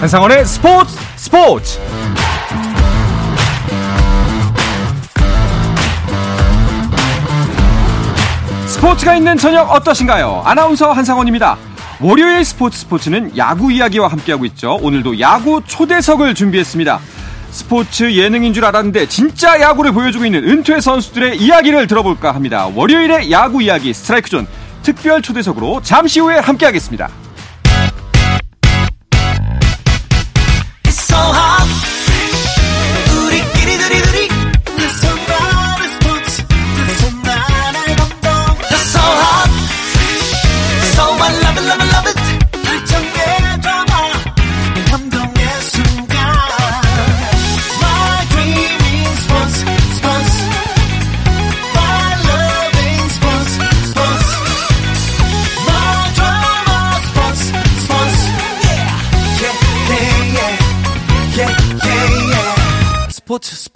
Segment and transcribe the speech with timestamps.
[0.00, 1.78] 한상원의 스포츠 스포츠
[8.66, 10.40] 스포츠가 있는 저녁 어떠신가요?
[10.46, 11.58] 아나운서 한상원입니다.
[12.00, 14.78] 월요일 스포츠 스포츠는 야구 이야기와 함께하고 있죠.
[14.80, 16.98] 오늘도 야구 초대석을 준비했습니다.
[17.50, 22.70] 스포츠 예능인 줄 알았는데 진짜 야구를 보여주고 있는 은퇴 선수들의 이야기를 들어볼까 합니다.
[22.74, 24.46] 월요일의 야구 이야기 스트라이크 존
[24.82, 27.19] 특별 초대석으로 잠시 후에 함께하겠습니다.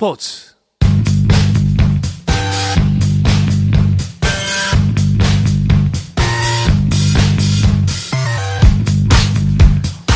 [0.05, 0.53] 스포츠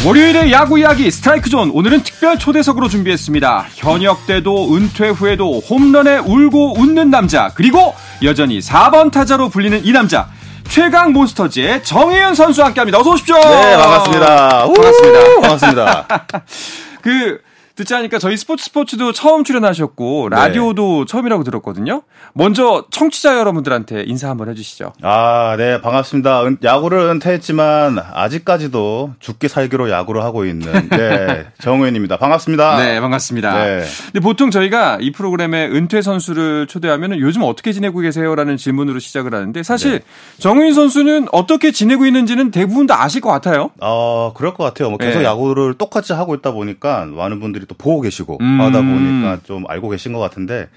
[0.06, 3.66] 월요일의 야구 이야기 스트라이크 존 오늘은 특별 초대석으로 준비했습니다.
[3.76, 10.28] 현역 때도 은퇴 후에도 홈런에 울고 웃는 남자 그리고 여전히 4번 타자로 불리는 이 남자
[10.68, 12.98] 최강 몬스터즈의 정의윤 선수와 함께합니다.
[12.98, 13.36] 어서 오십시오.
[13.36, 14.66] 네 반갑습니다.
[14.66, 15.40] 반갑습니다.
[15.40, 16.06] 반갑습니다.
[17.00, 17.47] 그
[17.78, 22.02] 듣지 않으니까 저희 스포츠 스포츠도 처음 출연하셨고 라디오도 처음이라고 들었거든요.
[22.32, 24.94] 먼저 청취자 여러분들한테 인사 한번 해주시죠.
[25.02, 26.42] 아, 네, 반갑습니다.
[26.42, 32.16] 은- 야구를 은퇴했지만 아직까지도 죽기 살기로 야구를 하고 있는 네, 정우현입니다.
[32.16, 32.78] 반갑습니다.
[32.78, 33.64] 네, 반갑습니다.
[33.64, 33.84] 네.
[34.06, 39.62] 근데 보통 저희가 이 프로그램에 은퇴 선수를 초대하면 요즘 어떻게 지내고 계세요라는 질문으로 시작을 하는데
[39.62, 40.00] 사실 네.
[40.38, 43.70] 정우인 선수는 어떻게 지내고 있는지는 대부분 다 아실 것 같아요.
[43.80, 44.88] 어, 그럴 것 같아요.
[44.88, 45.24] 뭐 계속 네.
[45.24, 48.60] 야구를 똑같이 하고 있다 보니까 많은 분들이 또 보고 계시고 음.
[48.60, 50.68] 하다 보니까 좀 알고 계신 것 같은데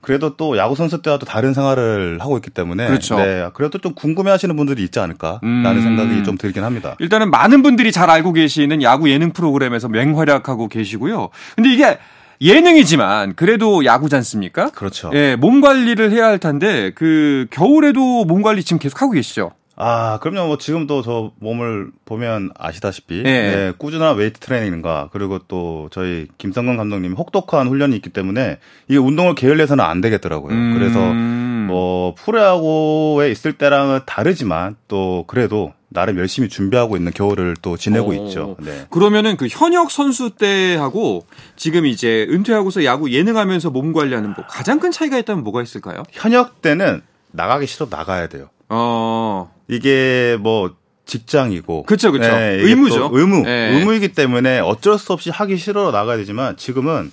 [0.00, 3.16] 그래도 또 야구 선수 때와 또 다른 생활을 하고 있기 때문에 그렇죠.
[3.16, 5.82] 네, 그래도 좀 궁금해 하시는 분들이 있지 않을까라는 음.
[5.82, 6.94] 생각이 좀 들긴 합니다.
[7.00, 11.30] 일단은 많은 분들이 잘 알고 계시는 야구 예능 프로그램에서 맹활약하고 계시고요.
[11.56, 11.98] 근데 이게
[12.40, 14.70] 예능이지만 그래도 야구지 않습니까?
[14.70, 15.10] 그렇죠.
[15.14, 19.52] 예, 몸 관리를 해야 할 텐데 그 겨울에도 몸 관리 지금 계속 하고 계시죠?
[19.76, 20.46] 아, 그럼요.
[20.46, 23.54] 뭐 지금도 저 몸을 보면 아시다시피 네.
[23.54, 29.34] 네, 꾸준한 웨이트 트레이닝과 그리고 또 저희 김성근 감독님 혹독한 훈련이 있기 때문에 이게 운동을
[29.34, 30.74] 게을러서는 안 되겠더라고요.
[30.74, 31.66] 그래서 음.
[31.68, 38.14] 뭐 프로야구에 있을 때랑은 다르지만 또 그래도 나름 열심히 준비하고 있는 겨울을 또 지내고 어.
[38.14, 38.56] 있죠.
[38.60, 38.86] 네.
[38.90, 41.26] 그러면은 그 현역 선수 때하고
[41.56, 46.02] 지금 이제 은퇴하고서 야구 예능하면서 몸 관리하는 뭐 가장 큰 차이가 있다면 뭐가 있을까요?
[46.12, 48.48] 현역 때는 나가기 싫어 나가야 돼요.
[48.68, 52.24] 어, 이게 뭐 직장이고 그쵸, 그쵸.
[52.24, 53.10] 네, 의무죠.
[53.10, 53.70] 또 의무 네.
[53.74, 57.12] 의무이기 때문에 어쩔 수 없이 하기 싫어 나가야 되지만 지금은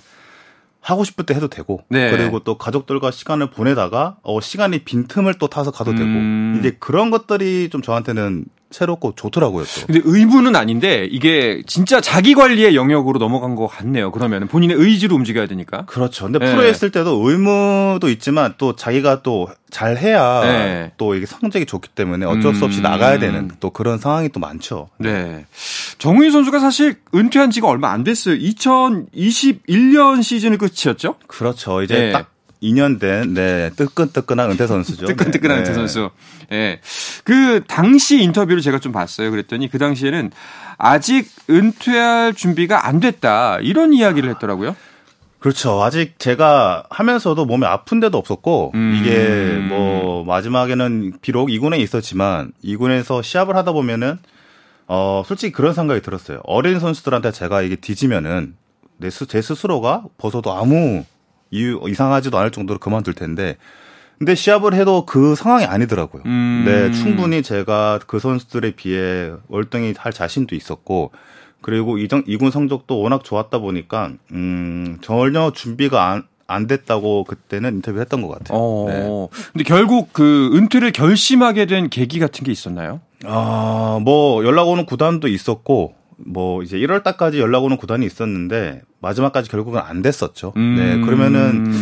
[0.80, 2.10] 하고 싶을 때 해도 되고 네.
[2.10, 5.96] 그리고 또 가족들과 시간을 보내다가 어 시간이 빈틈을 또 타서 가도 음.
[6.56, 8.44] 되고 이게 그런 것들이 좀 저한테는
[8.74, 9.86] 새롭고 좋더라고요 또.
[9.86, 14.10] 근데 의무는 아닌데 이게 진짜 자기 관리의 영역으로 넘어간 것 같네요.
[14.10, 15.84] 그러면 본인의 의지로 움직여야 되니까.
[15.86, 16.24] 그렇죠.
[16.24, 16.50] 근데 네.
[16.50, 20.92] 프로에 있을 때도 의무도 있지만 또 자기가 또 잘해야 네.
[20.96, 22.82] 또 이게 성적이 좋기 때문에 어쩔 수 없이 음.
[22.82, 24.88] 나가야 되는 또 그런 상황이 또 많죠.
[24.98, 25.46] 네.
[25.98, 28.36] 정우희 선수가 사실 은퇴한 지가 얼마 안 됐어요.
[28.36, 31.14] 2021년 시즌이 끝이었죠?
[31.28, 31.82] 그렇죠.
[31.82, 32.12] 이제 네.
[32.12, 32.33] 딱
[32.64, 35.06] 2년 된, 네, 뜨끈뜨끈한 은퇴 선수죠.
[35.06, 35.60] 뜨끈뜨끈한 네.
[35.62, 36.10] 은퇴 선수.
[36.50, 36.80] 예.
[37.22, 39.30] 그 당시 인터뷰를 제가 좀 봤어요.
[39.30, 40.30] 그랬더니 그 당시에는
[40.78, 43.58] 아직 은퇴할 준비가 안 됐다.
[43.60, 44.74] 이런 이야기를 했더라고요.
[45.38, 45.82] 그렇죠.
[45.82, 48.98] 아직 제가 하면서도 몸이 아픈 데도 없었고, 음.
[48.98, 54.18] 이게 뭐, 마지막에는 비록 2군에 있었지만, 2군에서 시합을 하다 보면은,
[54.86, 56.40] 어, 솔직히 그런 생각이 들었어요.
[56.44, 58.56] 어린 선수들한테 제가 이게 뒤지면은,
[58.96, 61.04] 내 스, 제 스스로가 벗어도 아무
[61.54, 63.56] 이유, 이상하지도 않을 정도로 그만둘 텐데,
[64.18, 66.22] 근데 시합을 해도 그 상황이 아니더라고요.
[66.26, 66.64] 음.
[66.66, 71.12] 네, 충분히 제가 그 선수들에 비해 월등히 할 자신도 있었고,
[71.60, 78.00] 그리고 이정, 이군 성적도 워낙 좋았다 보니까, 음, 전혀 준비가 안, 안 됐다고 그때는 인터뷰
[78.00, 78.58] 했던 것 같아요.
[78.58, 78.86] 어.
[78.88, 79.42] 네.
[79.52, 83.00] 근데 결국 그 은퇴를 결심하게 된 계기 같은 게 있었나요?
[83.24, 89.50] 아, 뭐, 연락 오는 구단도 있었고, 뭐, 이제 1월 달까지 연락 오는 구단이 있었는데, 마지막까지
[89.50, 90.52] 결국은 안 됐었죠.
[90.56, 90.76] 음.
[90.76, 91.72] 네, 그러면은,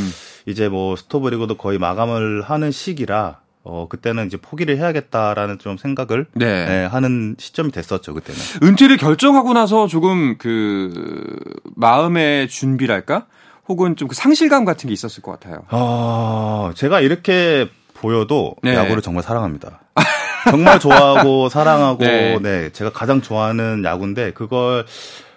[0.47, 6.27] 이제 뭐, 스토브 리그도 거의 마감을 하는 시기라, 어, 그때는 이제 포기를 해야겠다라는 좀 생각을,
[6.35, 6.67] 네.
[6.67, 8.41] 네, 하는 시점이 됐었죠, 그때는.
[8.65, 11.39] 은퇴를 결정하고 나서 조금 그
[11.77, 13.27] 마음의 준비랄까?
[13.69, 15.63] 혹은 좀 그 상실감 같은 게 있었을 것 같아요.
[15.69, 18.75] 아, 제가 이렇게 보여도 네.
[18.75, 19.81] 야구를 정말 사랑합니다.
[20.51, 22.39] 정말 좋아하고 사랑하고 네.
[22.41, 22.71] 네.
[22.71, 24.85] 제가 가장 좋아하는 야구인데 그걸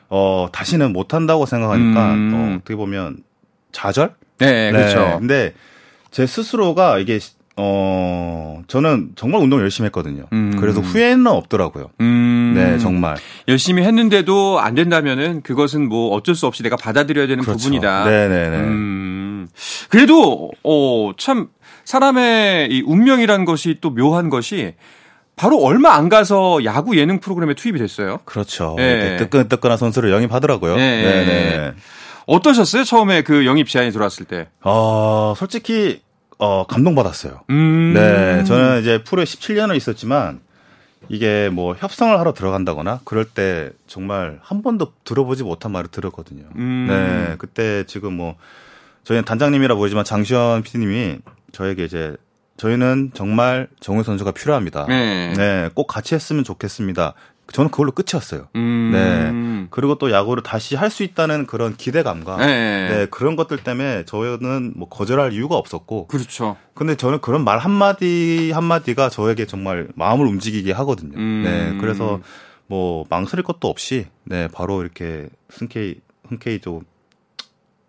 [0.09, 2.31] 어, 다시는 못 한다고 생각하니까 음.
[2.33, 3.17] 어, 어떻게 보면
[3.71, 4.13] 좌절?
[4.39, 5.17] 네, 그렇죠.
[5.19, 5.53] 근데
[6.11, 7.19] 제 스스로가 이게
[7.57, 10.25] 어, 저는 정말 운동 열심히 했거든요.
[10.33, 10.57] 음.
[10.59, 11.89] 그래서 후회는 없더라고요.
[12.01, 12.53] 음.
[12.55, 13.15] 네, 정말.
[13.47, 17.57] 열심히 했는데도 안 된다면은 그것은 뭐 어쩔 수 없이 내가 받아들여야 되는 그렇죠.
[17.57, 18.05] 부분이다.
[18.05, 18.57] 네네네.
[18.57, 19.47] 음.
[19.89, 21.47] 그래도 어, 참
[21.85, 24.73] 사람의 이 운명이란 것이 또 묘한 것이
[25.35, 28.19] 바로 얼마 안 가서 야구 예능 프로그램에 투입이 됐어요.
[28.25, 28.75] 그렇죠.
[28.77, 29.17] 네.
[29.17, 30.75] 뜨끈뜨끈한 선수를 영입하더라고요.
[30.75, 31.03] 네.
[31.03, 31.73] 네네.
[32.25, 32.83] 어떠셨어요?
[32.83, 34.47] 처음에 그 영입 제안이 들어왔을 때.
[34.61, 36.01] 어, 솔직히
[36.37, 37.41] 어, 감동받았어요.
[37.49, 37.93] 음.
[37.93, 40.41] 네, 저는 이제 프로에 17년을 있었지만
[41.07, 46.43] 이게 뭐 협상을 하러 들어간다거나 그럴 때 정말 한 번도 들어보지 못한 말을 들었거든요.
[46.55, 46.87] 음.
[46.89, 48.35] 네, 그때 지금 뭐
[49.03, 51.19] 저희는 단장님이라 보이지만 장시현 PD님이
[51.55, 52.15] 저에게 이제
[52.57, 54.85] 저희는 정말 정우 선수가 필요합니다.
[54.87, 55.33] 네.
[55.33, 57.13] 네, 꼭 같이 했으면 좋겠습니다.
[57.51, 58.47] 저는 그걸로 끝이었어요.
[58.55, 58.91] 음.
[58.91, 59.67] 네.
[59.69, 62.89] 그리고 또 야구를 다시 할 수 있다는 그런 기대감과 네.
[62.89, 66.57] 네, 그런 것들 때문에 저는 뭐 거절할 이유가 없었고 그렇죠.
[66.73, 71.17] 근데 저는 그런 말 한마디 한마디가 저에게 정말 마음을 움직이게 하거든요.
[71.17, 71.43] 음.
[71.43, 71.77] 네.
[71.79, 72.19] 그래서
[72.67, 75.95] 뭐 망설일 것도 없이 네, 바로 이렇게 흔쾌히
[76.27, 76.81] 흔쾌히 좀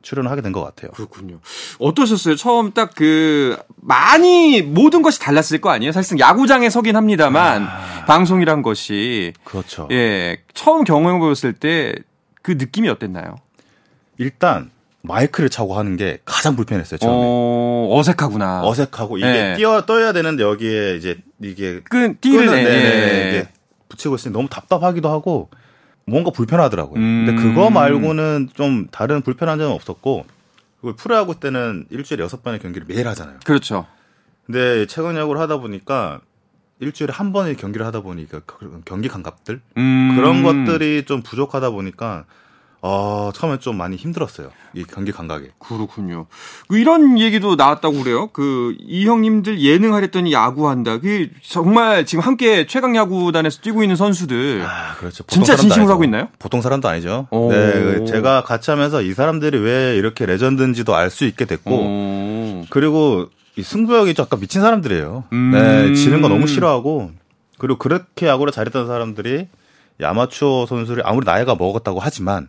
[0.07, 0.93] 출연을 하게 된 것 같아요.
[0.93, 1.41] 그렇군요.
[1.81, 2.37] 어떠셨어요?
[2.37, 5.91] 처음 딱 그 많이 모든 것이 달랐을 거 아니에요?
[5.93, 8.05] 사실상 야구장에 서긴 합니다만 아.
[8.07, 9.89] 방송이란 것이 그렇죠.
[9.91, 11.95] 예 처음 경험해 보셨을 때
[12.43, 13.35] 그 느낌이 어땠나요?
[14.19, 14.71] 일단
[15.03, 16.99] 마이크를 차고 하는 게 가장 불편했어요.
[16.99, 17.15] 처음에.
[17.17, 18.63] 어, 어색하구나.
[18.65, 19.57] 어색하고 이게 네.
[19.57, 22.65] 뛰어 떠야 되는데 여기에 이제 이게 끈 띠를 끈을 내.
[22.71, 23.49] 네네, 예.
[23.89, 25.51] 붙이고 있으니 너무 답답하기도 하고
[26.07, 27.01] 뭔가 불편하더라고요.
[27.01, 27.27] 음.
[27.27, 30.25] 근데 그거 말고는 좀 다른 불편한 점은 없었고
[30.81, 33.39] 그리고 프로야구 때는 일주일에 여섯 번의 경기를 매일 하잖아요.
[33.45, 33.87] 그렇죠.
[34.47, 36.21] 근데 최근 야구를 하다 보니까
[36.79, 40.13] 일주일에 한 번의 경기를 하다 보니까 그 경기 감각들 음.
[40.15, 42.25] 그런 것들이 좀 부족하다 보니까
[42.89, 44.51] 어, 처음에 좀 많이 힘들었어요.
[44.75, 45.49] 이 경기 감각에.
[45.59, 46.27] 그렇군요.
[46.69, 48.29] 그 이런 얘기도 나왔다고 그래요.
[48.29, 50.99] 그 이 형님들 예능 하랬더니 야구한다.
[50.99, 55.25] 그 정말 지금 함께 최강 야구단에서 뛰고 있는 선수들 아, 그렇죠.
[55.27, 55.93] 진짜 진심으로 아니죠.
[55.93, 56.29] 하고 있나요?
[56.39, 57.27] 보통 사람도 아니죠.
[57.31, 57.51] 오.
[57.51, 62.65] 네, 그 제가 같이 하면서 이 사람들이 왜 이렇게 레전드인지도 알 수 있게 됐고, 오.
[62.71, 65.25] 그리고 이 승부욕이 좀 약간 미친 사람들이에요.
[65.33, 65.51] 음.
[65.53, 67.11] 네, 지는 거 너무 싫어하고,
[67.59, 69.49] 그리고 그렇게 야구를 잘했던 사람들이
[70.01, 72.49] 이 아마추어 선수를 아무리 나이가 먹었다고 하지만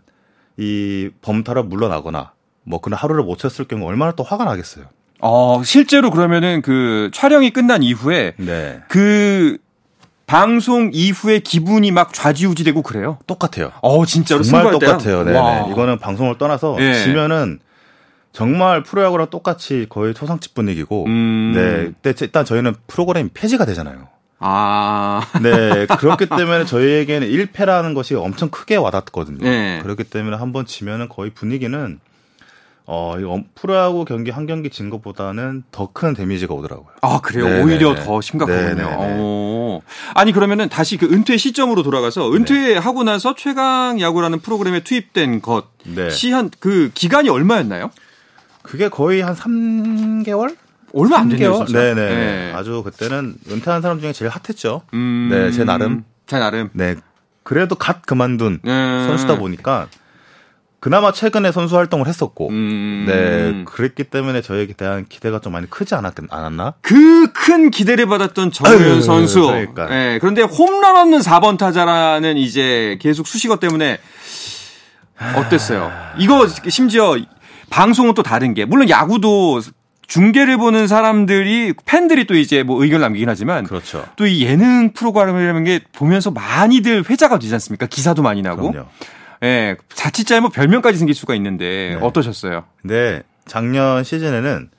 [0.58, 2.32] 이 범타로 물러나거나
[2.64, 4.86] 뭐 그날 하루를 못 쳤을 경우 얼마나 또 화가 나겠어요.
[5.20, 9.58] 어, 실제로 그러면은 그 촬영이 끝난 이후에 네, 그
[10.28, 13.18] 방송 이후에 기분이 막 좌지우지되고 그래요.
[13.28, 13.72] 똑같아요.
[13.82, 14.72] 어, 진짜로 정말?
[14.74, 15.24] 똑같아요.
[15.24, 15.62] 네, 와.
[15.66, 15.72] 네.
[15.72, 16.94] 이거는 방송을 떠나서 예.
[16.96, 17.60] 지면은
[18.34, 21.54] 정말 프로야구랑 똑같이 거의 초상집 분위기고, 음.
[22.04, 24.10] 네, 일단 저희는 프로그램이 폐지가 되잖아요.
[24.40, 25.22] 아.
[25.42, 29.40] 네, 그렇기 때문에 저희에게는 1패라는 것이 엄청 크게 와닿거든요.
[29.44, 29.80] 네.
[29.84, 32.00] 그렇기 때문에 한 번 지면은 거의 분위기는
[32.90, 33.16] 어,
[33.54, 36.88] 프로야구 경기 한 경기 진 것보다는 더 큰 데미지가 오더라고요.
[37.02, 37.44] 아, 그래요?
[37.46, 37.64] 네네네.
[37.64, 38.62] 오히려 더 심각하군요.
[38.76, 38.84] 네네네.
[38.96, 39.82] 어.
[40.14, 45.66] 아니, 그러면은 다시 그 은퇴 시점으로 돌아가서 은퇴하고 나서 최강 야구라는 프로그램에 투입된 것.
[45.84, 46.10] 네.
[46.10, 47.92] 시한, 그 기간이 얼마였나요?
[48.62, 50.56] 그게 거의 한 3개월?
[50.94, 51.66] 얼마 안 됐네요.
[51.66, 51.94] 네네.
[51.96, 52.54] 네.
[52.56, 54.82] 아주 그때는 은퇴한 사람 중에 제일 핫했죠.
[54.94, 55.30] 음.
[55.32, 56.04] 네, 제 나름.
[56.26, 56.70] 제 나름.
[56.74, 56.96] 네.
[57.44, 59.06] 그래도 갓 그만둔 음.
[59.08, 59.88] 선수다 보니까
[60.80, 63.06] 그나마 최근에 선수 활동을 했었고, 음.
[63.08, 63.64] 네.
[63.66, 66.74] 그랬기 때문에 저에게 대한 기대가 좀 많이 크지 않았, 않았나?
[66.82, 67.18] 그
[67.48, 69.42] 큰 기대를 받았던 정우현 선수.
[69.48, 69.88] 그러니까.
[69.90, 74.00] 예, 그런데 홈런 없는 4번 타자라는 이제 계속 수식어 때문에
[75.36, 75.90] 어땠어요?
[76.18, 77.16] 이거 심지어
[77.70, 79.62] 방송은 또 다른 게 물론 야구도
[80.08, 84.06] 중계를 보는 사람들이 팬들이 또 이제 뭐 의견을 남기긴 하지만 그렇죠.
[84.16, 87.86] 또 이 예능 프로그램이라는 게 보면서 많이들 회자가 되지 않습니까?
[87.88, 88.72] 기사도 많이 나고.
[88.72, 88.88] 그럼요.
[89.44, 92.06] 예, 자칫 잘못 별명까지 생길 수가 있는데 네.
[92.06, 92.64] 어떠셨어요?
[92.82, 94.70] 근데 작년 시즌에는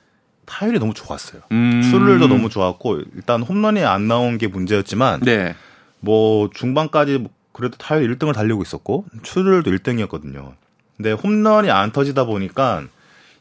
[0.47, 1.43] 타율이 너무 좋았어요.
[1.53, 1.83] 음.
[1.83, 5.55] 출루도 너무 좋았고 일단 홈런이 안 나온 게 문제였지만 네.
[6.01, 10.53] 뭐 중반까지 그래도 타율 1등을 달리고 있었고 출루율도 1등이었거든요.
[10.97, 12.85] 근데 홈런이 안 터지다 보니까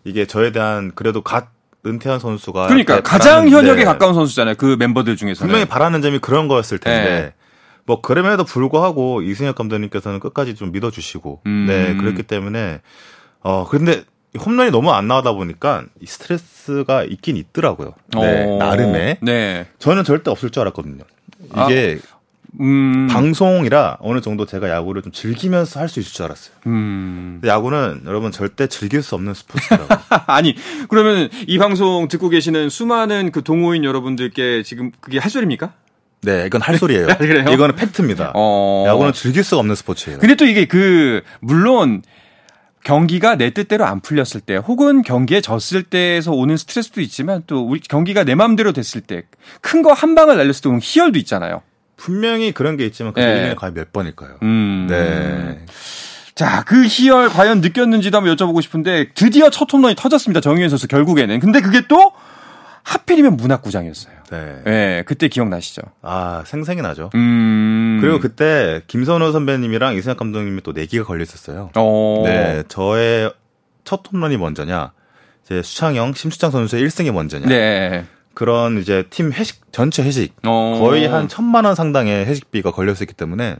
[0.03, 1.47] 이게 저에 대한 그래도 갓
[1.85, 4.55] 은퇴한 선수가 그러니까 가장 현역에 가까운 선수잖아요.
[4.55, 5.47] 그 멤버들 중에서는.
[5.47, 7.33] 분명히 바라는 점이 그런 거였을 텐데 네.
[7.85, 11.65] 뭐 그럼에도 불구하고 이승엽 감독님께서는 끝까지 좀 믿어주시고 음.
[11.67, 12.81] 네 그렇기 때문에
[13.41, 14.03] 어 근데
[14.37, 17.93] 홈런이 너무 안 나오다 보니까 이 스트레스가 있긴 있더라고요.
[18.15, 18.57] 네 어.
[18.57, 19.67] 나름의 네.
[19.79, 21.03] 저는 절대 없을 줄 알았거든요.
[21.65, 21.99] 이게
[22.59, 23.07] 음.
[23.09, 26.55] 방송이라 어느 정도 제가 야구를 좀 즐기면서 할 수 있을 줄 알았어요.
[26.67, 27.41] 음.
[27.45, 29.99] 야구는 여러분 절대 즐길 수 없는 스포츠더라고요.
[30.27, 30.55] 아니,
[30.89, 35.73] 그러면 이 방송 듣고 계시는 수많은 그 동호인 여러분들께 지금 그게 할 소리입니까?
[36.23, 37.07] 네, 이건 할 소리예요.
[37.19, 37.51] 그래요?
[37.53, 38.31] 이거는 팩트입니다.
[38.35, 38.85] 어.
[38.87, 40.17] 야구는 즐길 수가 없는 스포츠예요.
[40.19, 42.01] 근데 또 이게 그 물론
[42.83, 47.79] 경기가 내 뜻대로 안 풀렸을 때 혹은 경기에 졌을 때에서 오는 스트레스도 있지만 또 우리
[47.81, 49.23] 경기가 내 마음대로 됐을 때
[49.61, 51.61] 큰 거 한 방을 날렸을 때 오는 희열도 있잖아요.
[51.97, 53.51] 분명히 그런 게 있지만 그 네.
[53.51, 54.37] 1년에 과연 몇 번일까요?
[54.43, 54.87] 음.
[54.89, 55.65] 네.
[56.35, 60.39] 자, 그 희열 과연 느꼈는지도 한번 여쭤보고 싶은데 드디어 첫 홈런이 터졌습니다.
[60.39, 61.39] 정유현 선수 결국에는.
[61.39, 62.13] 근데 그게 또
[62.83, 64.13] 하필이면 문학구장이었어요.
[64.31, 64.61] 네.
[64.67, 65.81] 예, 그때 기억나시죠?
[66.01, 67.09] 아, 생생히 나죠.
[67.15, 67.97] 음.
[67.99, 71.71] 그리고 그때 김선호 선배님이랑 이승엽 감독님이 또 내기가 걸려 있었어요.
[71.75, 72.23] 어.
[72.25, 73.33] 네, 저의
[73.83, 74.91] 첫 홈런이 먼저냐,
[75.43, 77.47] 이제 수창영, 심수창 선수의 1승이 먼저냐.
[77.47, 78.05] 네.
[78.37, 80.35] 그런 이제 팀 회식, 전체 회식.
[80.45, 80.77] 어.
[80.79, 83.55] 거의 한 천만 원 상당의 회식비가 걸려 있었기 때문에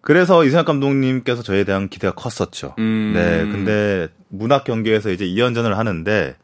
[0.00, 2.76] 그래서 이승엽 감독님께서 저에 대한 기대가 컸었죠.
[2.78, 3.14] 음.
[3.16, 6.36] 네, 근데 문학 경기에서 이제 2연전을 하는데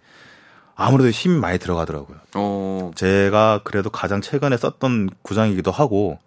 [0.75, 2.19] 아무래도 힘이 많이 들어가더라고요.
[2.35, 2.91] 어.
[2.97, 6.19] 제가 그래도 가장 최근에 썼던 구장이기도 하고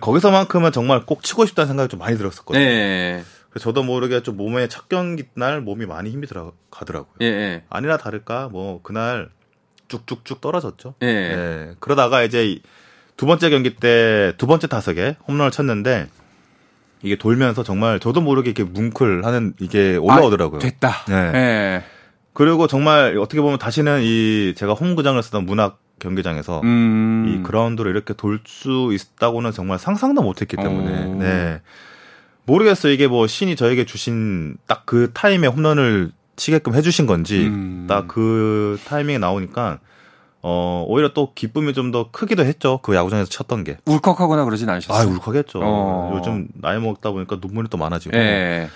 [0.00, 2.64] 거기서만큼은 정말 꼭 치고 싶다는 생각이 좀 많이 들었었거든요.
[2.64, 3.24] 네.
[3.50, 7.14] 그래서 저도 모르게 좀 몸에 첫 경기 날 몸이 많이 힘이 들어가더라고요.
[7.22, 7.64] 예, 예.
[7.70, 9.30] 아니나 다를까 뭐 그날
[9.88, 10.94] 쭉쭉쭉 떨어졌죠.
[11.02, 11.06] 예.
[11.06, 11.70] 네.
[11.80, 16.08] 그러다가 이제 이두 번째 경기 때 두 번째 타석에 홈런을 쳤는데
[17.02, 20.58] 이게 돌면서 정말 저도 모르게 이렇게 뭉클하는 이게 올라오더라고요.
[20.58, 20.92] 아, 됐다.
[21.08, 21.14] 네.
[21.34, 21.84] 예.
[22.32, 27.26] 그리고 정말 어떻게 보면 다시는 이 제가 홈구장을 쓰던 문학 경기장에서 음.
[27.28, 31.16] 이 그라운드로 이렇게 돌 수 있다고는 정말 상상도 못했기 때문에 어.
[31.18, 31.60] 네
[32.44, 37.84] 모르겠어요 이게 뭐 신이 저에게 주신 딱 그 타임에 홈런을 치게끔 해주신 건지 음.
[37.88, 39.80] 딱그 타이밍에 나오니까
[40.40, 43.76] 어 오히려 또 기쁨이 좀 더 크기도 했죠 그 야구장에서 쳤던 게.
[43.84, 45.08] 울컥하거나 그러진 아 않으셨어요?
[45.14, 45.60] 울컥했죠.
[45.62, 46.12] 어.
[46.16, 48.68] 요즘 나이 먹다 보니까 눈물이 또 많아지고 예.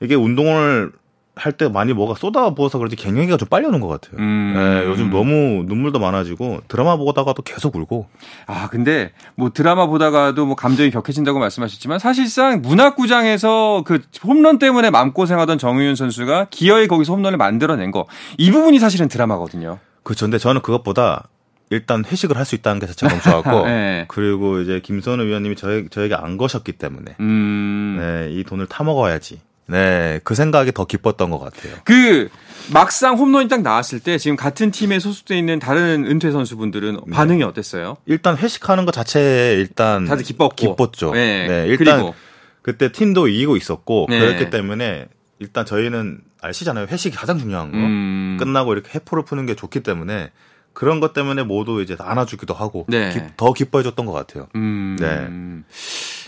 [0.00, 0.92] 이게 운동을
[1.40, 4.20] 할 때 많이 뭐가 쏟아 부어서 그런지 갱년기가 좀 빨리 오는 것 같아요.
[4.20, 4.54] 음.
[4.56, 8.06] 예, 요즘 너무 눈물도 많아지고 드라마 보다가도 계속 울고
[8.46, 15.58] 아, 근데 뭐 드라마 보다가도 뭐 감정이 격해진다고 말씀하셨지만 사실상 문학구장에서 그 홈런 때문에 마음고생하던
[15.58, 18.06] 정우윤 선수가 기어이 거기서 홈런을 만들어낸 거.
[18.38, 19.78] 이 부분이 사실은 드라마거든요.
[20.02, 20.24] 그렇죠.
[20.26, 21.28] 근데 저는 그것보다
[21.70, 24.04] 일단 회식을 할 수 있다는 게 자체가 너무 좋았고 네.
[24.08, 27.96] 그리고 이제 김선우 위원님이 저희, 저에게 안 거셨기 때문에 음.
[27.98, 29.40] 네, 이 돈을 타 먹어야지.
[29.70, 31.74] 네, 그 생각이 더 기뻤던 것 같아요.
[31.84, 32.28] 그
[32.72, 37.12] 막상 홈런이 딱 나왔을 때 지금 같은 팀에 소속돼 있는 다른 은퇴 선수분들은 네.
[37.14, 37.96] 반응이 어땠어요?
[38.06, 40.54] 일단 회식하는 것 자체에 일단 다들 기뻤고.
[40.56, 41.12] 기뻤죠.
[41.12, 41.46] 네.
[41.48, 42.14] 네, 일단 그리고.
[42.62, 44.20] 그때 팀도 이기고 있었고 네.
[44.20, 45.06] 그렇기 때문에
[45.38, 46.86] 일단 저희는 아시잖아요.
[46.90, 47.78] 회식이 가장 중요한 거.
[47.78, 48.36] 음.
[48.38, 50.30] 끝나고 이렇게 해포를 푸는 게 좋기 때문에
[50.72, 53.10] 그런 것 때문에 모두 이제 안아주기도 하고 네.
[53.12, 54.48] 기- 더 기뻐해줬던 것 같아요.
[54.54, 54.96] 음.
[55.00, 55.26] 네.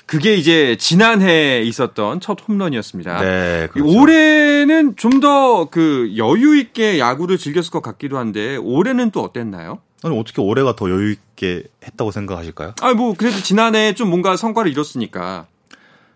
[0.07, 3.21] 그게 이제 지난해 있었던 첫 홈런이었습니다.
[3.21, 3.99] 네, 이 그렇죠.
[4.01, 9.79] 올해는 좀 더 그 여유 있게 야구를 즐겼을 것 같기도 한데 올해는 또 어땠나요?
[10.03, 12.75] 아니 어떻게 올해가 더 여유 있게 했다고 생각하실까요?
[12.81, 15.47] 아뭐 그래도 지난해 좀 뭔가 성과를 이뤘으니까.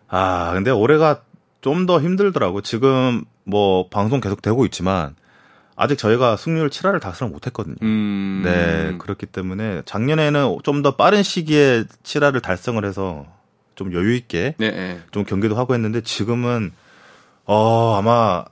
[0.08, 1.22] 아 근데 올해가
[1.62, 2.60] 좀 더 힘들더라고.
[2.62, 5.14] 지금 뭐 방송 계속 되고 있지만
[5.76, 7.76] 아직 저희가 승률 7할을 달성을 못했거든요.
[7.82, 8.42] 음.
[8.44, 13.26] 네 그렇기 때문에 작년에는 좀 더 빠른 시기에 7할을 달성을 해서
[13.76, 14.70] 좀 여유 있게 네.
[14.72, 15.00] 네.
[15.12, 16.72] 좀 경기도 하고 했는데 지금은
[17.44, 18.44] 어 아마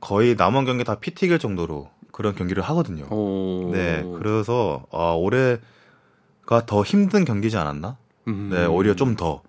[0.00, 3.04] 거의 남은 경기 다 피 튀길 정도로 그런 경기를 하거든요.
[3.10, 3.70] 오.
[3.72, 7.96] 네, 그래서 아, 올해가 더 힘든 경기지 않았나?
[8.28, 8.50] 음.
[8.52, 9.42] 네, 오히려 좀 더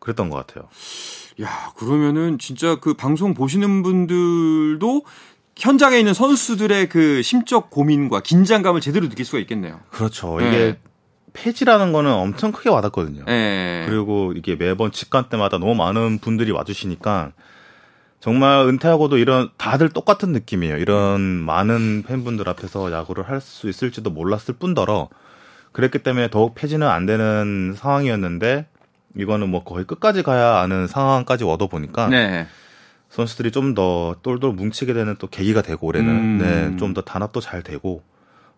[0.00, 0.68] 그랬던 것 같아요.
[1.42, 5.02] 야, 그러면은 진짜 그 방송 보시는 분들도
[5.56, 9.80] 현장에 있는 선수들의 그 심적 고민과 긴장감을 제대로 느낄 수가 있겠네요.
[9.90, 10.38] 그렇죠.
[10.38, 10.48] 네.
[10.48, 10.78] 이게
[11.32, 13.24] 폐지라는 거는 엄청 크게 와닿거든요.
[13.28, 13.84] 예.
[13.88, 17.32] 그리고 이게 매번 직관 때마다 너무 많은 분들이 와주시니까
[18.20, 20.76] 정말 은퇴하고도 이런 다들 똑같은 느낌이에요.
[20.78, 25.08] 이런 많은 팬분들 앞에서 야구를 할 수 있을지도 몰랐을 뿐더러
[25.72, 28.66] 그랬기 때문에 더욱 폐지는 안 되는 상황이었는데
[29.16, 32.46] 이거는 뭐 거의 끝까지 가야 하는 상황까지 얻어 보니까 네.
[33.10, 36.38] 선수들이 좀 더 똘똘 뭉치게 되는 또 계기가 되고 올해는 음.
[36.38, 38.02] 네, 좀 더 단합도 잘 되고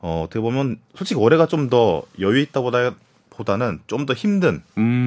[0.00, 2.92] 어, 어떻게 보면 솔직히 올해가 좀 더 여유 있다보다
[3.30, 5.06] 보다는 좀 더 힘든 음.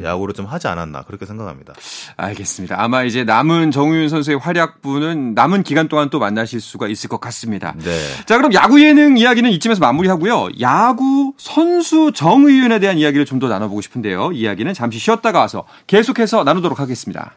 [0.00, 1.74] 네, 야구를 좀 하지 않았나 그렇게 생각합니다.
[2.16, 2.80] 알겠습니다.
[2.82, 7.74] 아마 이제 남은 정우윤 선수의 활약부는 남은 기간 동안 또 만나실 수가 있을 것 같습니다.
[7.78, 7.98] 네.
[8.26, 10.48] 자, 그럼 야구 예능 이야기는 이쯤에서 마무리하고요.
[10.60, 14.32] 야구 선수 정의윤에 대한 이야기를 좀 더 나눠보고 싶은데요.
[14.32, 17.34] 이야기는 잠시 쉬었다가 와서 계속해서 나누도록 하겠습니다.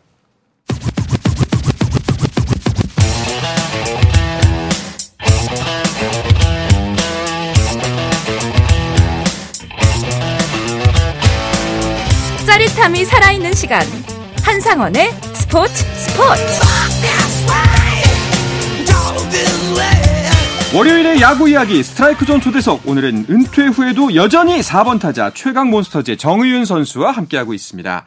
[12.71, 13.81] 짜릿함이 살아있는 시간
[14.43, 16.61] 한상원의 스포츠 스포츠
[20.75, 26.65] 월요일의 야구 이야기 스트라이크 존 초대석 오늘은 은퇴 후에도 여전히 4번 타자 최강 몬스터즈의 정의윤
[26.65, 28.05] 선수와 함께하고 있습니다.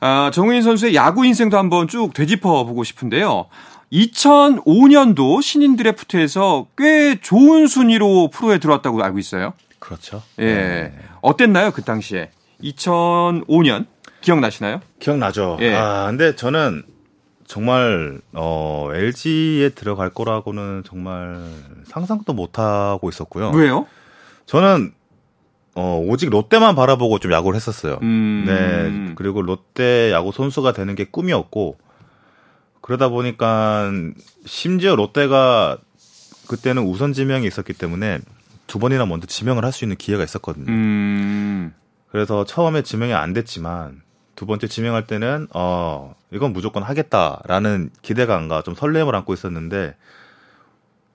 [0.00, 3.46] 아, 정의윤 선수의 야구 인생도 한번 쭉 되짚어 보고 싶은데요.
[3.92, 9.52] 2005년도 신인 드래프트에서 꽤 좋은 순위로 프로에 들어왔다고 알고 있어요.
[9.78, 10.22] 그렇죠.
[10.38, 10.44] 예.
[10.44, 10.98] 네.
[11.20, 12.30] 어땠나요, 그 당시에?
[12.62, 13.86] 2005년
[14.20, 14.80] 기억나시나요?
[15.00, 15.58] 기억나죠.
[15.60, 15.74] 예.
[15.74, 16.84] 아, 근데 저는
[17.46, 21.42] 정말 어, LG에 들어갈 거라고는 정말
[21.84, 23.50] 상상도 못 하고 있었고요.
[23.50, 23.86] 왜요?
[24.46, 24.92] 저는
[25.74, 27.98] 어, 오직 롯데만 바라보고 좀 야구를 했었어요.
[28.02, 28.44] 음.
[28.46, 29.14] 네.
[29.16, 31.78] 그리고 롯데 야구 선수가 되는 게 꿈이었고
[32.80, 33.90] 그러다 보니까
[34.44, 35.78] 심지어 롯데가
[36.48, 38.18] 그때는 우선 지명이 있었기 때문에
[38.66, 40.66] 두 번이나 먼저 지명을 할 수 있는 기회가 있었거든요.
[40.68, 41.72] 음.
[42.12, 44.02] 그래서 처음에 지명이 안 됐지만
[44.36, 49.96] 두 번째 지명할 때는 어 이건 무조건 하겠다라는 기대감과 좀 설렘을 안고 있었는데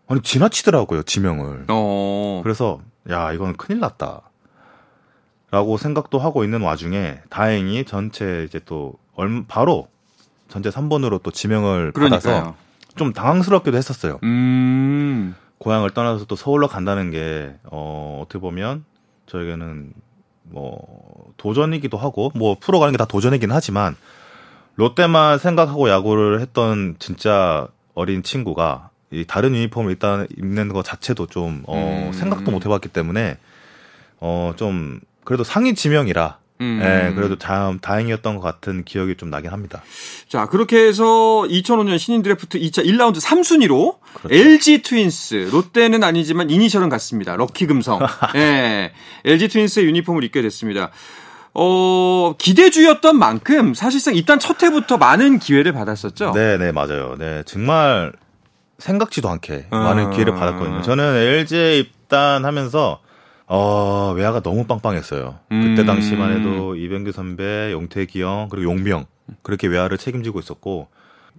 [0.08, 1.66] 아니 지나치더라고요 지명을.
[1.70, 2.42] 어.
[2.44, 4.22] 그래서 야 이건 큰일 났다.
[5.52, 9.88] 라고 생각도 하고 있는 와중에 다행히 전체 이제 또얼 바로
[10.50, 12.56] 전체 3번으로 또 지명을 받아서 그러니까요.
[12.96, 14.20] 좀 당황스럽기도 했었어요.
[14.24, 15.36] 음.
[15.60, 18.86] 고향을 떠나서 또 서울로 간다는 게, 어, 어떻게 보면
[19.26, 19.94] 저에게는
[20.50, 23.96] 뭐, 도전이기도 하고, 뭐, 프로 가는 게 다 도전이긴 하지만,
[24.76, 31.64] 롯데만 생각하고 야구를 했던 진짜 어린 친구가, 이 다른 유니폼을 일단 입는 것 자체도 좀,
[31.68, 32.14] 어, 음.
[32.14, 33.38] 생각도 못 해봤기 때문에,
[34.20, 36.80] 어, 좀, 그래도 상위 지명이라, 음.
[36.82, 39.84] 예, 그래도 다, 다행이었던 것 같은 기억이 좀 나긴 합니다.
[40.28, 44.36] 자, 그렇게 해서 2005년 신인 드래프트 2차 1라운드 3순위로 그렇죠.
[44.36, 47.36] LG 트윈스, 롯데는 아니지만 이니셜은 같습니다.
[47.36, 48.00] 럭키 금성.
[48.36, 48.92] 예.
[49.26, 50.92] LG 트윈스의 유니폼을 입게 됐습니다.
[51.54, 56.34] 어, 기대주였던 만큼 사실상 입단 첫 해부터 많은 기회를 받았었죠.
[56.34, 57.16] 네, 네, 맞아요.
[57.18, 58.14] 네, 정말
[58.78, 59.78] 생각지도 않게 아.
[59.78, 60.82] 많은 기회를 받았거든요.
[60.84, 63.00] 저는 LG에 입단하면서
[63.48, 65.40] 어, 외야가 너무 빵빵했어요.
[65.50, 65.86] 그때 음.
[65.86, 69.06] 당시만 해도 이병규 선배, 용태기 형, 그리고 용명
[69.42, 70.88] 그렇게 외야를 책임지고 있었고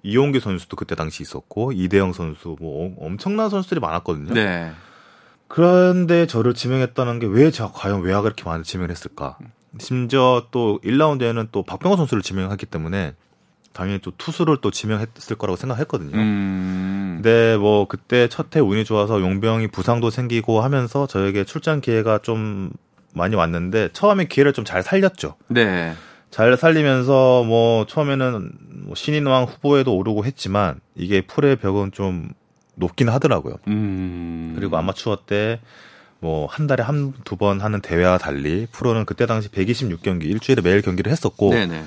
[0.02, 4.32] 이용규 선수도 그때 당시 있었고 이대영 선수 뭐 엄- 엄청난 선수들이 많았거든요.
[4.32, 4.70] 네.
[5.48, 9.38] 그런데 저를 지명했다는 게 왜 제가 과연 외야가 이렇게 많이 지명을 했을까?
[9.78, 13.14] 심지어 또 1라운드에는 또 박병호 선수를 지명했기 때문에
[13.72, 16.16] 당연히 또 투수를 또 지명했을 거라고 생각했거든요.
[16.16, 16.97] 음.
[17.22, 22.70] 근데 뭐 그때 첫 해 운이 좋아서 용병이 부상도 생기고 하면서 저에게 출전 기회가 좀
[23.12, 25.34] 많이 왔는데 처음에 기회를 좀 잘 살렸죠.
[25.48, 25.94] 네.
[26.30, 28.50] 잘 살리면서 뭐 처음에는
[28.84, 32.28] 뭐 신인왕 후보에도 오르고 했지만 이게 풀의 벽은 좀
[32.74, 33.56] 높긴 하더라고요.
[33.66, 34.52] 음.
[34.56, 35.60] 그리고 아마추어 때
[36.20, 40.82] 뭐 한 달에 한 두 번 하는 대회와 달리 프로는 그때 당시 126경기 일주일에 매일
[40.82, 41.84] 경기를 했었고 네네.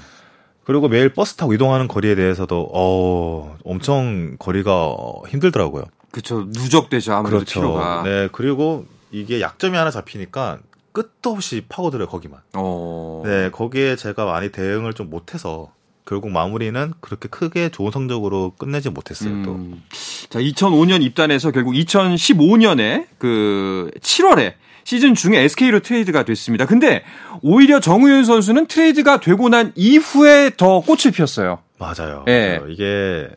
[0.63, 4.95] 그리고 매일 버스 타고 이동하는 거리에 대해서도 어 엄청 거리가
[5.27, 5.83] 힘들더라고요.
[6.11, 6.45] 그쵸.
[6.47, 7.13] 누적되죠.
[7.13, 8.03] 아무래도 피로가.
[8.03, 10.59] 네 그리고 이게 약점이 하나 잡히니까
[10.91, 12.41] 끝도 없이 파고들어요 거기만.
[12.53, 13.23] 어.
[13.25, 15.71] 네 거기에 제가 많이 대응을 좀 못해서
[16.05, 19.53] 결국 마무리는 그렇게 크게 좋은 성적으로 끝내지 못했어요 또.
[19.53, 19.81] 음.
[20.29, 26.65] 자, 2005년 입단해서 결국 2015년에 그 7월에 시즌 중에 SK로 트레이드가 됐습니다.
[26.65, 27.03] 근데
[27.41, 31.59] 오히려 정우현 선수는 트레이드가 되고 난 이후에 더 꽃을 피웠어요.
[31.77, 32.25] 맞아요.
[32.27, 32.57] 예.
[32.57, 32.71] 맞아요.
[32.71, 33.29] 이게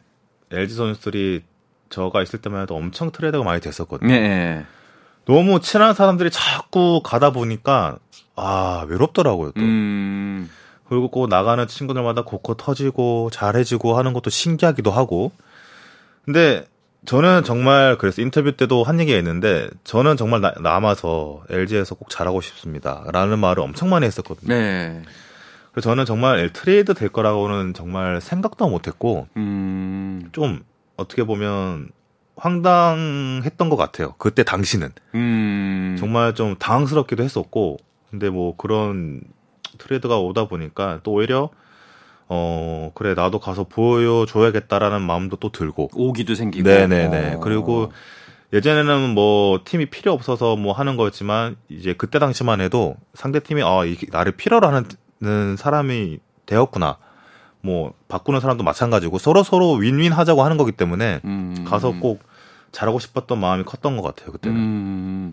[0.51, 1.43] LG 선수들이
[1.91, 4.13] 저가 있을 때만 해도 엄청 트레이드가 많이 됐었거든요.
[4.13, 4.65] 네.
[5.27, 7.99] 너무 친한 사람들이 자꾸 가다 보니까
[8.37, 9.61] 아 외롭더라고요 또.
[9.61, 10.51] 음.
[10.89, 15.33] 그리고 꼭 나가는 친구들마다 곳곳 터지고 잘해지고 하는 것도 신기하기도 하고.
[16.25, 16.67] 근데
[17.07, 22.41] 저는 정말 그래서 인터뷰 때도 한 얘기가 있는데 저는 정말 나- 남아서 LG에서 꼭 잘하고
[22.41, 24.55] 싶습니다라는 말을 엄청 많이 했었거든요.
[24.55, 25.03] 네.
[25.73, 30.29] 그래서 저는 정말 트레이드 될 거라고는 정말 생각도 못했고 음.
[30.33, 30.61] 좀
[30.97, 31.89] 어떻게 보면
[32.37, 34.15] 황당했던 것 같아요.
[34.19, 35.97] 그때 당시는 음.
[35.99, 37.77] 정말 좀 당황스럽기도 했었고,
[38.11, 39.21] 근데 뭐 그런
[39.79, 41.51] 트레이드가 오다 보니까 또 오히려
[42.29, 46.69] 어 그래 나도 가서 보여줘야겠다라는 마음도 또 들고, 오기도 생기고.
[46.69, 47.35] 네네네.
[47.35, 47.41] 어.
[47.41, 47.93] 그리고
[48.53, 53.85] 예전에는 뭐 팀이 필요 없어서 뭐 하는 거였지만 이제 그때 당시만 해도 상대 팀이 아
[53.85, 54.67] 이게 나를 필요로
[55.21, 56.99] 하는 사람이 되었구나.
[57.61, 61.65] 뭐 바꾸는 사람도 마찬가지고 서로 서로 윈윈 하자고 하는 거기 때문에 음.
[61.67, 62.23] 가서 꼭
[62.75, 64.57] 잘하고 싶었던 마음이 컸던 것 같아요 그때는.
[64.57, 65.33] 음.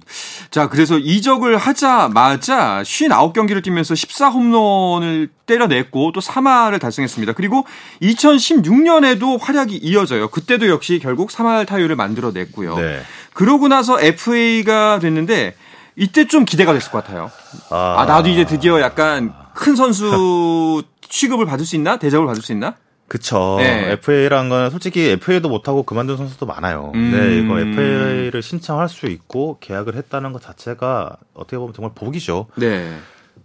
[0.52, 7.34] 자, 그래서 이적을 하자마자 59경기를 뛰면서 14홈런을 때려냈고 또 3할을 달성했습니다.
[7.34, 7.66] 그리고
[8.02, 10.30] 2016년에도 활약이 이어져요.
[10.30, 12.78] 그때도 역시 결국 3할 타율을 만들어냈고요.
[12.78, 13.02] 네.
[13.34, 15.56] 그러고 나서 FA가 됐는데
[15.96, 17.32] 이때 좀 기대가 됐을 것 같아요.
[17.70, 21.98] 아, 나도 이제 드디어 약간 큰 선수 취급을 받을 수 있나?
[21.98, 22.76] 대접을 받을 수 있나?
[23.12, 23.58] 그쵸.
[23.60, 23.92] 네.
[23.92, 26.94] FA라는 건 솔직히 FA도 못하고 그만둔 선수도 많아요.
[26.96, 27.12] 음.
[27.12, 32.48] 네, 이거 FA를 신청할 수 있고 계약을 했다는 것 자체가 어떻게 보면 정말 복이죠.
[32.56, 32.96] 네.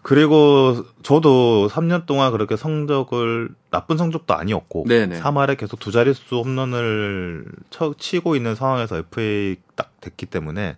[0.02, 5.20] 그리고 저도 3년 동안 그렇게 성적을 나쁜 성적도 아니었고 네네.
[5.20, 10.76] 3할에 계속 두 자릿수 홈런을 쳐, 치고 있는 상황에서 FA 딱 됐기 때문에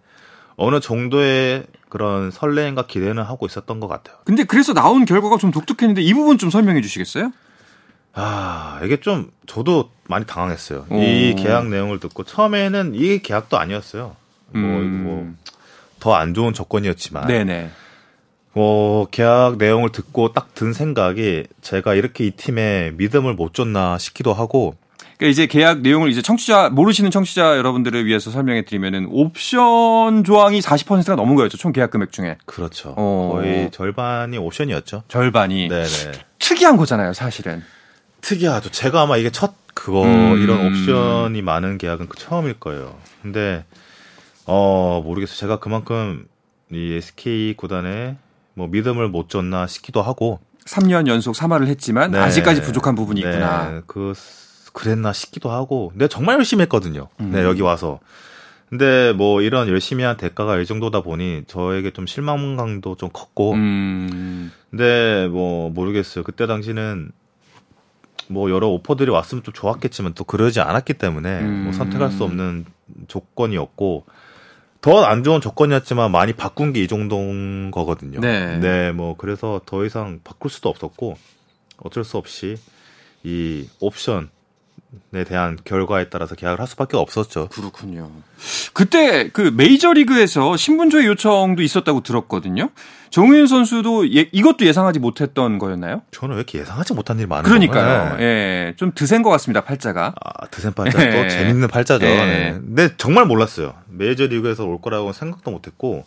[0.57, 4.16] 어느 정도의 그런 설레임과 기대는 하고 있었던 것 같아요.
[4.24, 7.31] 근데 그래서 나온 결과가 좀 독특했는데 이 부분 좀 설명해 주시겠어요?
[8.20, 10.87] 아, 이게 좀 저도 많이 당황했어요.
[10.90, 11.00] 오.
[11.00, 14.16] 이 계약 내용을 듣고 처음에는 이 계약도 아니었어요.
[14.50, 15.04] 뭐, 음.
[15.04, 15.35] 뭐,
[16.00, 17.26] 더안 좋은 조건이었지만.
[17.28, 17.70] 네네.
[18.54, 24.33] 뭐, 계약 내용을 듣고 딱 든 생각이 제가 이렇게 이 팀에 믿음을 못 줬나 싶기도
[24.35, 24.74] 하고.
[25.16, 31.14] 그러니까 이제 계약 내용을 이제 청취자 모르시는 청취자 여러분들을 위해서 설명해 드리면은 옵션 조항이 40%가
[31.16, 32.94] 넘은 거였죠 총 계약 금액 중에 그렇죠.
[32.96, 33.31] 어.
[33.33, 35.04] 거의 절반이 옵션이었죠.
[35.09, 36.12] 절반이 네네.
[36.38, 37.62] 특이한 거잖아요 사실은.
[38.28, 38.70] 특이하죠.
[38.70, 40.38] 제가 아마 이게 첫 그거 음.
[40.42, 42.98] 이런 옵션이 많은 계약은 그 처음일 거예요.
[43.22, 43.64] 근데
[44.44, 45.36] 어 모르겠어요.
[45.36, 46.26] 제가 그만큼
[46.70, 48.16] 이 SK 구단에
[48.52, 52.18] 뭐 믿음을 못 줬나 싶기도 하고 3년 연속 3할을 했지만 네.
[52.18, 53.70] 아직까지 부족한 부분이 있구나.
[53.70, 54.12] 네, 그
[54.74, 55.88] 그랬나 싶기도 하고.
[55.90, 57.08] 근데 정말 열심히 했거든요.
[57.20, 57.30] 음.
[57.32, 57.98] 네 여기 와서.
[58.68, 63.54] 근데 뭐 이런 열심히 한 대가가 이 정도다 보니 저에게 좀 실망감도 좀 컸고.
[63.54, 64.52] 음.
[64.70, 66.24] 근데 뭐 모르겠어요.
[66.24, 67.10] 그때 당시는
[68.28, 71.64] 뭐 여러 오퍼들이 왔으면 좀 좋았겠지만 또 그러지 않았기 때문에 음.
[71.64, 72.66] 뭐 선택할 수 없는
[73.08, 74.04] 조건이었고
[74.80, 78.20] 더 안 좋은 조건이었지만 많이 바꾼 게 이 정도인 거거든요.
[78.20, 78.92] 네.
[78.92, 81.16] 뭐 그래서 더 이상 바꿀 수도 없었고
[81.82, 82.56] 어쩔 수 없이
[83.24, 84.30] 이 옵션
[85.14, 87.48] 에 대한 결과에 따라서 계약을 할 수밖에 없었죠.
[87.48, 88.11] 그렇군요.
[88.72, 92.70] 그때 그 메이저리그에서 신분조회 요청도 있었다고 들었거든요.
[93.11, 96.03] 정우현 선수도 예, 이것도 예상하지 못했던 거였나요?
[96.11, 98.09] 저는 왜 이렇게 예상하지 못한 일이 많은 그러니까요.
[98.11, 98.22] 건가요?
[98.22, 100.14] 예, 좀 드센 것 같습니다 팔자가.
[100.24, 101.11] 아, 드센 팔자 네.
[101.22, 102.07] 또 재밌는 팔자죠.
[102.07, 102.24] 네.
[102.27, 102.53] 네.
[102.53, 103.74] 근데 정말 몰랐어요.
[103.90, 106.05] 메이저 리그에서 올 거라고 생각도 못했고,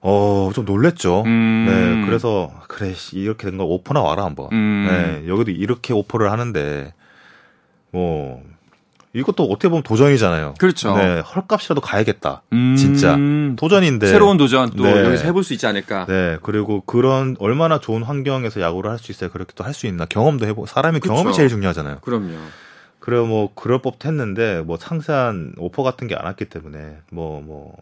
[0.00, 1.22] 어, 좀 놀랬죠.
[1.26, 1.66] 음.
[2.02, 4.48] 네, 그래서 그래 씨, 이렇게 된 거 오퍼나 와라 한번.
[4.52, 4.86] 음.
[5.24, 6.92] 네, 여기도 이렇게 오퍼를 하는데
[7.96, 8.42] 뭐
[9.14, 10.54] 이것도 어떻게 보면 도전이잖아요.
[10.58, 10.94] 그렇죠.
[10.94, 12.42] 네, 헐값이라도 가야겠다.
[12.52, 12.76] 음.
[12.76, 13.16] 진짜
[13.56, 14.06] 도전인데.
[14.08, 15.04] 새로운 도전 또 네.
[15.06, 16.04] 여기서 해볼 수 있지 않을까.
[16.06, 20.04] 네, 그리고 그런 얼마나 좋은 환경에서 야구를 할 수 있어야 그렇게 또 할 수 있나
[20.04, 20.66] 경험도 해보.
[20.66, 21.14] 사람의 그쵸.
[21.14, 22.00] 경험이 제일 중요하잖아요.
[22.02, 22.34] 그럼요.
[22.98, 27.74] 그래 뭐 그럴 법도 했는데 뭐 상세한 오퍼 같은 게 안 왔기 때문에 뭐뭐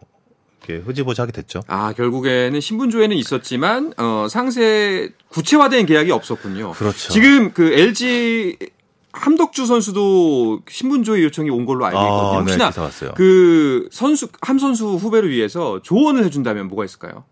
[0.67, 1.61] 이렇게 흐지부지하게 됐죠.
[1.67, 6.71] 아 결국에는 신분조회는 있었지만 어, 상세 구체화된 계약이 없었군요.
[6.71, 7.11] 그렇죠.
[7.11, 8.57] 지금 그 LG
[9.15, 12.27] 함덕주 선수도 신분조회 요청이 온 걸로 알고 있거든요.
[12.27, 13.13] 아, 네, 혹시나 왔어요.
[13.15, 17.23] 그 선수 함 선수 후배를 위해서 조언을 해준다면 뭐가 있을까요?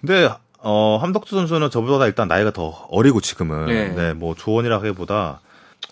[0.00, 3.88] 근데 어 함덕주 선수는 저보다 일단 나이가 더 어리고 지금은 네.
[3.88, 5.40] 네, 뭐 조언이라기보다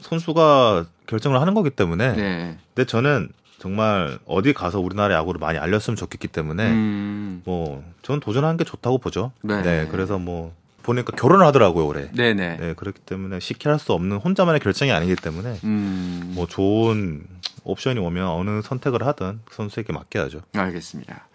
[0.01, 2.59] 선수가 결정을 하는 거기 때문에 네.
[2.75, 8.57] 근데 저는 정말 어디 가서 우리나라 야구를 많이 알렸으면 좋겠기 때문에 음, 뭐 저는 도전하는
[8.57, 9.33] 게 좋다고 보죠.
[9.43, 9.89] 네.
[9.91, 10.55] 그래서 뭐
[10.89, 12.11] 보니까 결혼을 하더라고요 올해.
[12.13, 12.57] 네네.
[12.59, 17.23] 네, 그렇기 때문에 쉽게 할 수 없는 혼자만의 결정이 아니기 때문에 음, 뭐 좋은
[17.65, 20.41] 옵션이 오면 어느 선택을 하든 그 선수에게 맡겨야죠.
[20.55, 21.29] 알겠습니다.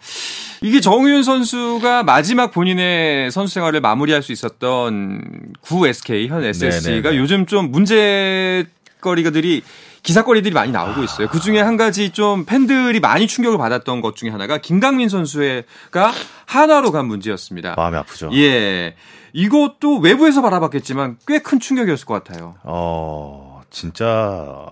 [0.62, 7.16] 이게 정우윤 선수가 마지막 본인의 선수 생활을 마무리할 수 있었던 구 SK 현 SSG가 네네네.
[7.18, 8.66] 요즘 좀 문제
[9.00, 9.62] 거리들이
[10.04, 11.28] 기사거리들이 많이 나오고 있어요.
[11.28, 16.12] 그 중에 한 가지 좀 팬들이 많이 충격을 받았던 것 중에 하나가 김강민 선수가
[16.46, 17.74] 한화로 간 문제였습니다.
[17.76, 18.30] 마음이 아프죠.
[18.34, 18.94] 예.
[19.32, 22.54] 이것도 외부에서 바라봤겠지만 꽤 큰 충격이었을 것 같아요.
[22.62, 24.68] 어, 진짜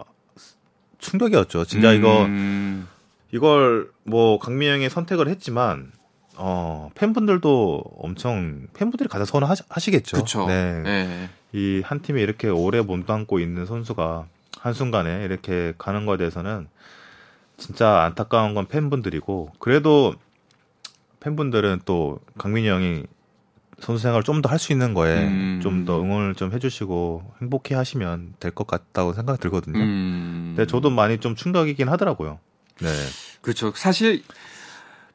[0.99, 1.65] 충격이었죠.
[1.65, 2.87] 진짜 이거 음,
[3.33, 5.91] 이걸 뭐 강민영이 선택을 했지만
[6.37, 10.17] 어, 팬분들도 엄청 팬분들이 가장 서운하시겠죠.
[10.19, 10.47] 그쵸.
[10.47, 10.83] 네.
[10.87, 11.31] 예.
[11.59, 14.27] 이한 팀에 이렇게 오래 몸담고 있는 선수가
[14.61, 16.69] 한순간에 이렇게 가는 거에 대해서는
[17.57, 20.15] 진짜 안타까운 건 팬분들이고 그래도
[21.21, 23.05] 팬분들은 또 강민이 형이
[23.81, 25.61] 선수 생활을 좀 더 할 수 있는 거에 음.
[25.63, 29.79] 좀더 응원을 좀 해주시고 행복해 하시면 될 것 같다고 생각이 들거든요.
[29.79, 30.55] 음.
[30.57, 32.39] 근데 저도 많이 좀 충격이긴 하더라고요.
[32.81, 32.89] 네.
[33.41, 33.73] 그렇죠.
[33.75, 34.23] 사실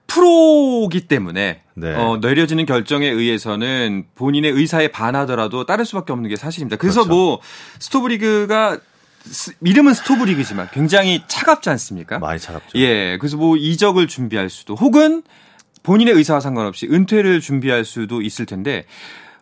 [0.08, 1.94] 프로기 때문에 네.
[1.96, 6.78] 어, 내려지는 결정에 의해서는 본인의 의사에 반하더라도 따를 수밖에 없는 게 사실입니다.
[6.78, 7.14] 그래서 그렇죠.
[7.16, 7.40] 뭐
[7.80, 8.82] 스토브리그가 스-
[9.62, 12.20] 이름은 스토브리그지만 굉장히 차갑지 않습니까?
[12.20, 12.78] 많이 차갑죠.
[12.80, 15.24] 예, 그래서 뭐 이적을 준비할 수도 혹은
[15.84, 18.86] 본인의 의사와 상관없이 은퇴를 준비할 수도 있을 텐데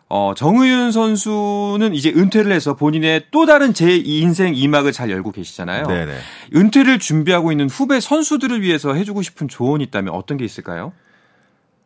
[0.08, 5.86] 어, 정의윤 선수는 이제 은퇴를 해서 본인의 또 다른 제 인생 2막을 잘 열고 계시잖아요.
[5.86, 6.14] 네네.
[6.54, 10.92] 은퇴를 준비하고 있는 후배 선수들을 위해서 해주고 싶은 조언이 있다면 어떤 게 있을까요?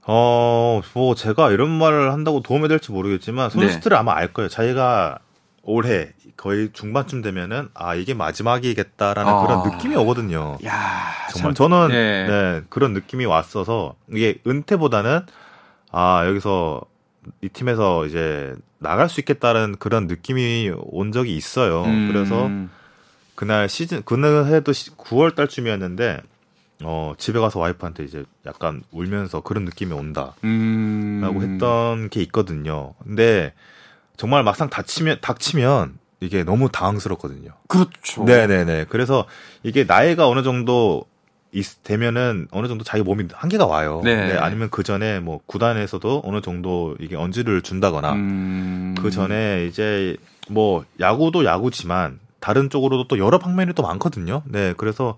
[0.03, 4.49] 어, 뭐 제가 이런 말을 한다고 도움이 될지 모르겠지만 선수들은 아마 알 거예요.
[4.49, 5.19] 자기가
[5.63, 9.43] 올해 거의 중반쯤 되면은 아 이게 마지막이겠다라는 아.
[9.43, 10.59] 그런 느낌이 오거든요.
[10.65, 12.27] 야, 정말 참, 저는 네.
[12.27, 15.21] 네, 그런 느낌이 왔어서 이게 은퇴보다는
[15.93, 16.83] 아 여기서
[17.43, 21.85] 이 팀에서 이제 나갈 수 있겠다는 그런 느낌이 온 적이 있어요.
[21.85, 22.51] 음, 그래서
[23.35, 26.23] 그날 시즌 그날 해도 9월 달쯤이었는데
[26.83, 32.95] 어 집에 가서 와이프한테 이제 약간 울면서 그런 느낌이 온다라고 음, 했던 게 있거든요.
[33.05, 33.53] 근데
[34.21, 37.53] 정말 막상 닥치면 닥치면 이게 너무 당황스럽거든요.
[37.69, 38.23] 그렇죠.
[38.25, 38.85] 네네네.
[38.91, 39.25] 그래서
[39.63, 41.07] 이게 나이가 어느 정도
[41.53, 44.03] 있, 되면은 어느 정도 자기 몸이 한계가 와요.
[44.05, 44.37] 네.
[44.37, 50.19] 아니면 그 전에 뭐 구단에서도 어느 정도 이게 언지를 준다거나 음, 그 전에 이제
[50.51, 54.43] 뭐 야구도 야구지만 다른 쪽으로도 또 여러 방면이 또 많거든요.
[54.45, 54.75] 네.
[54.77, 55.17] 그래서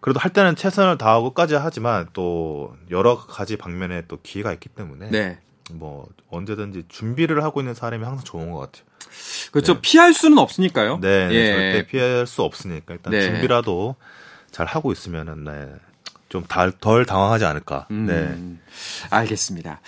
[0.00, 5.38] 그래도 할 때는 최선을 다하고까지 하지만 또 여러 가지 방면에 또 기회가 있기 때문에 네.
[5.72, 8.84] 뭐 언제든지 준비를 하고 있는 사람이 항상 좋은 것 같아요.
[9.52, 9.74] 그렇죠.
[9.74, 9.80] 네.
[9.82, 10.98] 피할 수는 없으니까요.
[11.00, 11.52] 네, 네, 예.
[11.52, 13.22] 절대 피할 수 없으니까 일단 네.
[13.22, 13.96] 준비라도
[14.50, 15.68] 잘 하고 있으면은 네,
[16.28, 17.86] 좀덜 당황하지 않을까.
[17.90, 18.58] 음, 네.
[19.10, 19.80] 알겠습니다.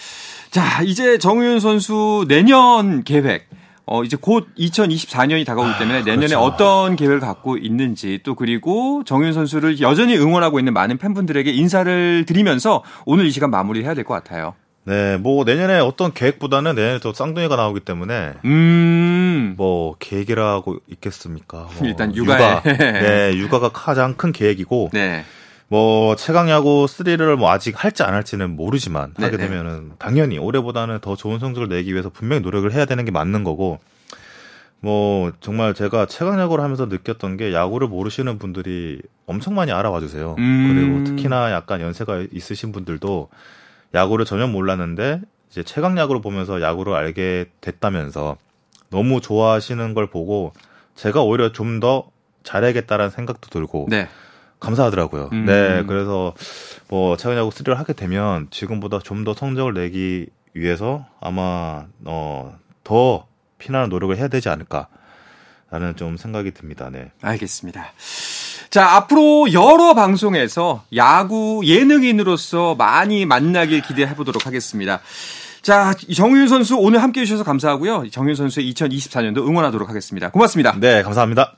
[0.50, 3.48] 자, 이제 정우윤 선수 내년 계획.
[3.88, 6.40] 어, 이제 곧 2024년이 다가오기 때문에 내년에 그렇죠.
[6.40, 12.82] 어떤 계획을 갖고 있는지 또 그리고 정우윤 선수를 여전히 응원하고 있는 많은 팬분들에게 인사를 드리면서
[13.04, 14.54] 오늘 이 시간 마무리해야 될 것 같아요.
[14.86, 19.54] 네, 뭐 내년에 어떤 계획보다는 내년에 또 쌍둥이가 나오기 때문에 음.
[19.56, 21.68] 뭐 계획이라고 있겠습니까?
[21.76, 22.38] 뭐 일단 육아에.
[22.38, 22.62] 육아.
[23.02, 25.24] 네, 육아가 가장 큰 계획이고 네.
[25.66, 29.48] 뭐 최강 야구 3를 뭐 아직 할지 안 할지는 모르지만 하게 네네.
[29.48, 33.80] 되면은 당연히 올해보다는 더 좋은 성적을 내기 위해서 분명히 노력을 해야 되는 게 맞는 거고
[34.78, 40.36] 뭐 정말 제가 최강 야구를 하면서 느꼈던 게 야구를 모르시는 분들이 엄청 많이 알아봐 주세요.
[40.38, 41.02] 음.
[41.02, 43.28] 그리고 특히나 약간 연세가 있으신 분들도
[43.96, 48.36] 야구를 전혀 몰랐는데 이제 최강 야구를 보면서 야구를 알게 됐다면서
[48.90, 50.52] 너무 좋아하시는 걸 보고
[50.94, 52.08] 제가 오히려 좀 더
[52.44, 54.08] 잘해야겠다라는 생각도 들고 네.
[54.60, 55.30] 감사하더라고요.
[55.32, 55.46] 음.
[55.46, 56.32] 네, 그래서
[56.88, 63.26] 뭐 최근야구 3를 하게 되면 지금보다 좀 더 성적을 내기 위해서 아마 어더
[63.58, 64.86] 피나는 노력을 해야 되지 않을까
[65.70, 66.88] 라는 좀 생각이 듭니다.
[66.90, 67.10] 네.
[67.22, 67.92] 알겠습니다.
[68.76, 75.00] 자, 앞으로 여러 방송에서 야구 예능인으로서 많이 만나길 기대해 보도록 하겠습니다.
[75.62, 78.10] 자, 정의윤 선수 오늘 함께 해주셔서 감사하고요.
[78.10, 80.28] 정의윤 선수의 2024년도 응원하도록 하겠습니다.
[80.30, 80.74] 고맙습니다.
[80.78, 81.54] 네, 감사합니다.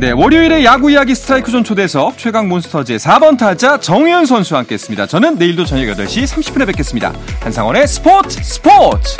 [0.00, 5.06] 네, 월요일에 야구 이야기 스트라이크 존 초대석 최강 몬스터즈의 4번 타자 정의윤 선수와 함께 했습니다.
[5.06, 7.12] 저는 내일도 저녁 8시 30분에 뵙겠습니다.
[7.40, 9.16] 한상원의 스포츠 스포츠!